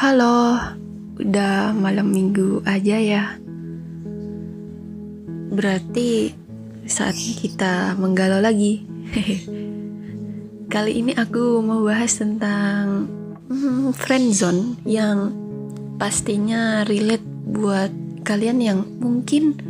[0.00, 0.56] Halo,
[1.20, 3.36] udah malam minggu aja ya.
[5.52, 6.32] Berarti
[6.88, 8.80] saatnya kita menggalau lagi.
[10.72, 13.12] Kali ini aku mau bahas tentang
[13.52, 15.36] hmm, friendzone yang
[16.00, 17.92] pastinya relate buat
[18.24, 19.60] kalian yang mungkin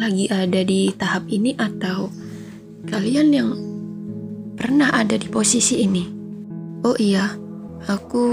[0.00, 2.08] lagi ada di tahap ini atau
[2.88, 3.52] kalian yang
[4.56, 6.08] pernah ada di posisi ini.
[6.80, 7.28] Oh iya,
[7.84, 8.24] aku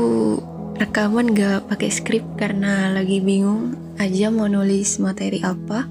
[0.78, 5.90] rekaman gak pakai skrip karena lagi bingung aja mau nulis materi apa.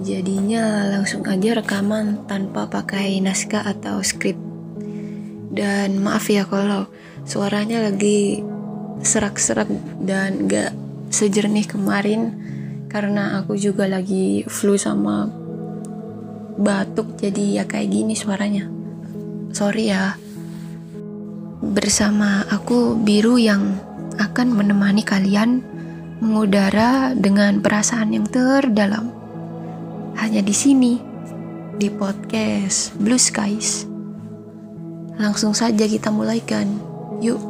[0.00, 4.40] Jadinya langsung aja rekaman tanpa pakai naskah atau skrip.
[5.52, 6.88] Dan maaf ya kalau
[7.28, 8.40] suaranya lagi
[9.04, 9.68] serak-serak
[10.00, 10.72] dan gak
[11.12, 12.32] sejernih kemarin
[12.88, 15.28] karena aku juga lagi flu sama
[16.56, 18.64] batuk jadi ya kayak gini suaranya
[19.52, 20.16] sorry ya
[21.60, 23.76] bersama aku biru yang
[24.16, 25.60] akan menemani kalian
[26.20, 29.12] mengudara dengan perasaan yang terdalam
[30.16, 30.98] hanya di sini
[31.76, 33.84] di podcast Blue Skies
[35.20, 36.80] langsung saja kita mulaikan
[37.20, 37.40] yuk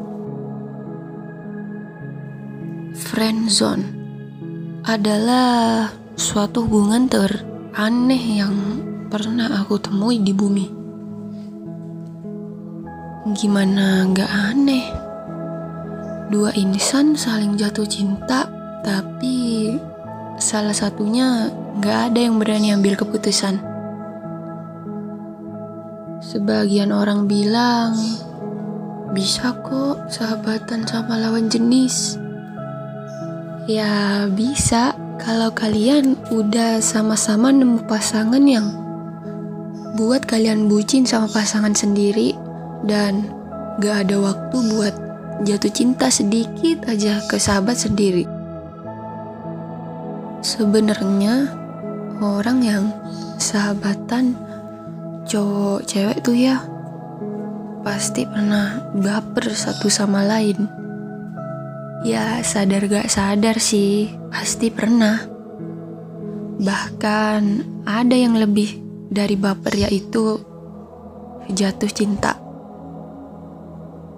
[2.96, 3.84] friend zone
[4.86, 8.54] adalah suatu hubungan teraneh yang
[9.10, 10.66] pernah aku temui di bumi.
[13.34, 14.86] Gimana nggak aneh?
[16.26, 18.50] Dua insan saling jatuh cinta,
[18.82, 19.78] tapi
[20.42, 23.62] salah satunya nggak ada yang berani ambil keputusan.
[26.18, 27.94] Sebagian orang bilang
[29.14, 32.18] bisa kok sahabatan sama lawan jenis.
[33.70, 38.74] Ya bisa kalau kalian udah sama-sama nemu pasangan yang
[39.94, 42.34] buat kalian bucin sama pasangan sendiri
[42.82, 43.30] dan
[43.78, 45.05] gak ada waktu buat
[45.44, 48.24] jatuh cinta sedikit aja ke sahabat sendiri.
[50.40, 51.52] Sebenarnya
[52.24, 52.84] orang yang
[53.36, 54.38] sahabatan
[55.28, 56.62] cowok cewek tuh ya
[57.84, 60.64] pasti pernah baper satu sama lain.
[62.06, 65.20] Ya sadar gak sadar sih pasti pernah.
[66.56, 67.42] Bahkan
[67.84, 68.80] ada yang lebih
[69.12, 70.40] dari baper yaitu
[71.52, 72.45] jatuh cinta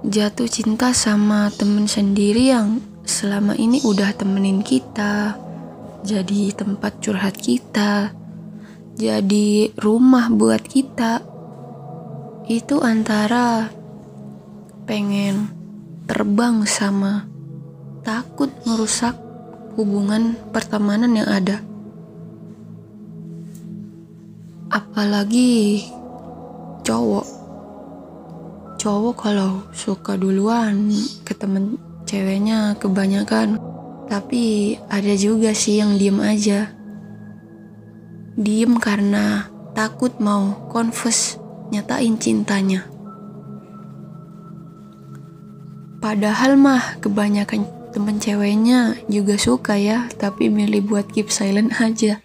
[0.07, 5.35] jatuh cinta sama temen sendiri yang selama ini udah temenin kita,
[6.07, 8.15] jadi tempat curhat kita,
[8.95, 11.25] jadi rumah buat kita.
[12.49, 13.69] Itu antara
[14.89, 15.53] pengen
[16.09, 17.29] terbang sama
[18.07, 19.19] takut merusak
[19.77, 21.61] hubungan pertemanan yang ada.
[24.73, 25.85] Apalagi
[26.85, 27.38] cowok
[28.79, 30.89] cowok kalau suka duluan
[31.27, 33.59] ke temen ceweknya kebanyakan.
[34.09, 36.73] Tapi ada juga sih yang diem aja.
[38.39, 41.37] Diem karena takut mau confess
[41.75, 42.89] nyatain cintanya.
[45.99, 52.23] Padahal mah kebanyakan temen ceweknya juga suka ya tapi milih buat keep silent aja.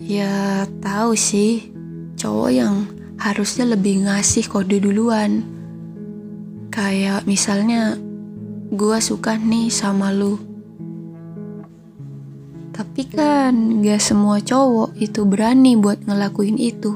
[0.00, 1.70] Ya tahu sih
[2.16, 5.42] cowok yang harusnya lebih ngasih kode duluan.
[6.70, 7.98] Kayak misalnya,
[8.70, 10.38] gue suka nih sama lu.
[12.70, 16.94] Tapi kan gak semua cowok itu berani buat ngelakuin itu.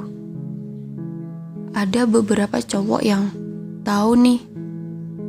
[1.74, 3.34] Ada beberapa cowok yang
[3.82, 4.40] tahu nih,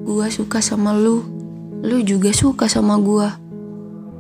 [0.06, 1.25] gue suka sama lu,
[1.81, 3.30] lu juga suka sama gue.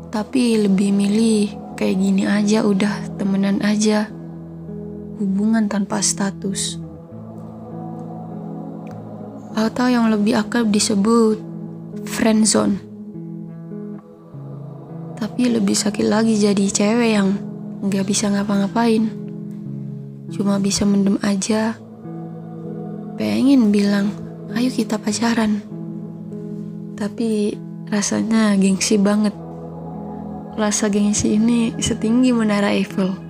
[0.09, 4.12] Tapi lebih milih kayak gini aja udah temenan aja
[5.17, 6.81] hubungan tanpa status.
[9.53, 11.37] Atau yang lebih akrab disebut
[12.09, 12.81] friendzone.
[15.17, 17.37] Tapi lebih sakit lagi jadi cewek yang
[17.85, 19.07] nggak bisa ngapa-ngapain.
[20.33, 21.77] Cuma bisa mendem aja.
[23.15, 24.09] Pengen bilang,
[24.57, 25.61] ayo kita pacaran.
[26.97, 27.53] Tapi
[27.93, 29.37] rasanya gengsi banget.
[30.57, 33.22] Rasa gengsi ini setinggi menara Eiffel.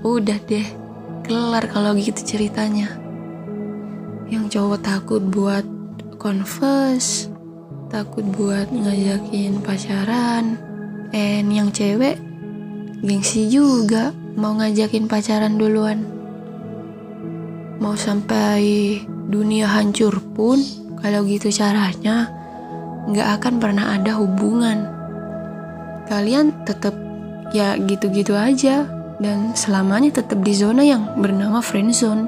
[0.00, 0.64] Udah deh,
[1.28, 2.88] kelar kalau gitu ceritanya.
[4.32, 5.66] Yang cowok takut buat
[6.16, 7.28] confess,
[7.92, 10.56] takut buat ngajakin pacaran.
[11.12, 12.16] And yang cewek
[13.04, 16.08] gengsi juga mau ngajakin pacaran duluan.
[17.76, 20.64] Mau sampai dunia hancur pun
[20.96, 22.32] kalau gitu caranya
[23.04, 24.88] nggak akan pernah ada hubungan.
[26.08, 26.96] Kalian tetap
[27.52, 32.24] ya gitu-gitu aja dan selamanya tetap di zona yang bernama friend zone.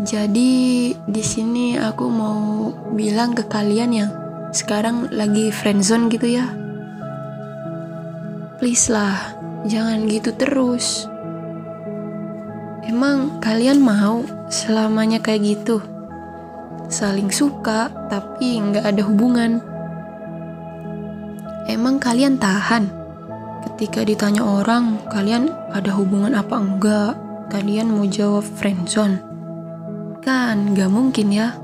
[0.00, 4.10] Jadi di sini aku mau bilang ke kalian yang
[4.48, 6.48] sekarang lagi friendzone gitu ya.
[8.56, 9.36] Please lah,
[9.68, 11.04] jangan gitu terus.
[12.88, 15.84] Emang kalian mau selamanya kayak gitu?
[16.88, 19.60] Saling suka tapi nggak ada hubungan.
[21.68, 22.99] Emang kalian tahan
[23.80, 27.16] ketika ditanya orang kalian ada hubungan apa enggak?
[27.48, 29.16] Kalian mau jawab friendzone?
[30.20, 31.56] Kan gak mungkin ya.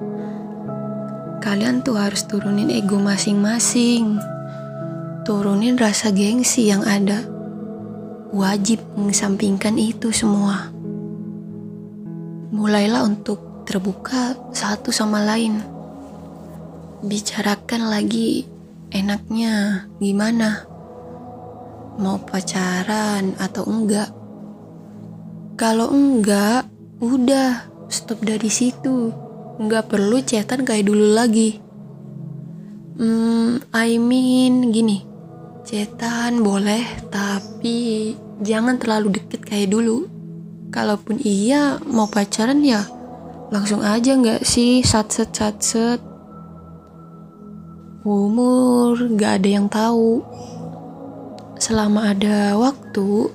[1.45, 4.17] Kalian tuh harus turunin ego masing-masing.
[5.29, 7.21] Turunin rasa gengsi yang ada.
[8.33, 10.73] Wajib mengesampingkan itu semua.
[12.49, 15.61] Mulailah untuk terbuka satu sama lain.
[17.05, 18.49] Bicarakan lagi
[18.89, 20.76] enaknya gimana.
[21.97, 24.13] Mau pacaran atau enggak?
[25.57, 26.69] Kalau enggak,
[27.01, 29.13] udah stop dari situ.
[29.57, 31.57] Nggak perlu chatan kayak dulu lagi.
[33.01, 35.05] Hmm, I mean gini,
[35.65, 38.13] chatan boleh, tapi
[38.45, 40.09] jangan terlalu deket kayak dulu.
[40.69, 42.85] Kalaupun iya mau pacaran ya
[43.49, 46.03] langsung aja nggak sih satset satset.
[48.07, 50.23] Umur nggak ada yang tahu.
[51.57, 53.33] Selama ada waktu,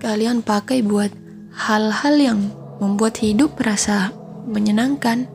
[0.00, 1.12] kalian pakai buat
[1.52, 2.40] hal-hal yang
[2.80, 4.16] membuat hidup merasa
[4.48, 5.28] menyenangkan.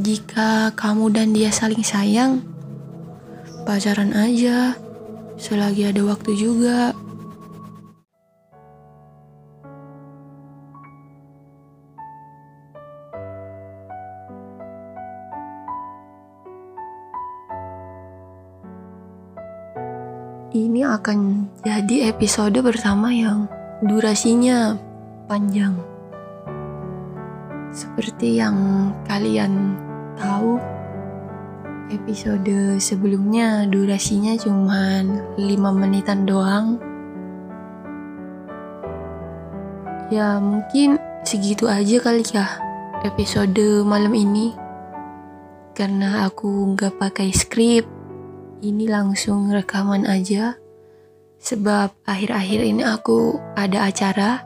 [0.00, 2.40] Jika kamu dan dia saling sayang,
[3.68, 4.76] pacaran aja
[5.36, 6.96] selagi ada waktu juga.
[20.54, 23.50] Ini akan jadi episode pertama yang
[23.82, 24.78] durasinya
[25.26, 25.74] panjang.
[27.74, 28.54] Seperti yang
[29.10, 29.74] kalian
[30.14, 30.62] tahu,
[31.90, 35.02] episode sebelumnya durasinya cuma
[35.34, 35.42] 5
[35.74, 36.78] menitan doang.
[40.14, 40.94] Ya mungkin
[41.26, 42.46] segitu aja kali ya
[43.02, 44.54] episode malam ini.
[45.74, 47.95] Karena aku nggak pakai skrip,
[48.64, 50.56] ini langsung rekaman aja.
[51.36, 54.42] Sebab akhir-akhir ini aku ada acara.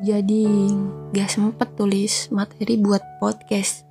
[0.00, 0.72] Jadi
[1.12, 3.84] gak sempet tulis materi buat podcast.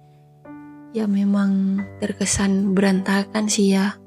[0.93, 3.97] Ya memang terkesan berantakan sih ya.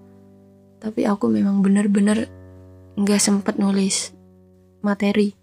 [0.83, 2.27] Tapi aku memang bener-bener
[2.99, 4.15] gak sempet nulis
[4.83, 5.35] materi.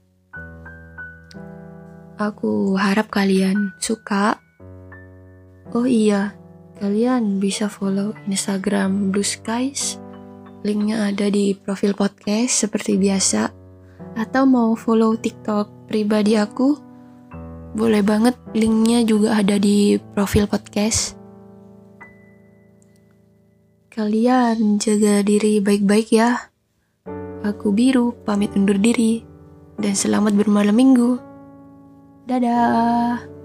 [2.20, 4.36] Aku harap kalian suka.
[5.72, 6.39] Oh iya
[6.80, 10.00] kalian bisa follow instagram blue skies
[10.64, 13.60] linknya ada di profil podcast seperti biasa
[14.20, 16.78] atau mau follow tiktok pribadi aku,
[17.76, 21.16] boleh banget linknya juga ada di profil podcast.
[23.90, 26.52] Kalian jaga diri baik-baik ya.
[27.44, 29.26] Aku biru, pamit undur diri.
[29.80, 31.12] Dan selamat bermalam minggu.
[32.28, 33.39] Dadah.